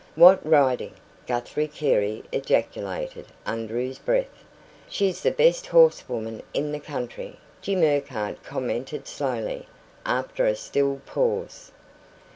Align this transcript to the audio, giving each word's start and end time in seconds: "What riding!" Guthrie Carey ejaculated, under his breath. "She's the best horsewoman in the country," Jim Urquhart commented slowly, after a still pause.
"What 0.15 0.43
riding!" 0.43 0.93
Guthrie 1.27 1.67
Carey 1.67 2.23
ejaculated, 2.31 3.27
under 3.45 3.77
his 3.77 3.99
breath. 3.99 4.43
"She's 4.89 5.21
the 5.21 5.29
best 5.29 5.67
horsewoman 5.67 6.41
in 6.55 6.71
the 6.71 6.79
country," 6.79 7.37
Jim 7.61 7.83
Urquhart 7.83 8.41
commented 8.41 9.05
slowly, 9.07 9.67
after 10.03 10.47
a 10.47 10.55
still 10.55 11.01
pause. 11.05 11.71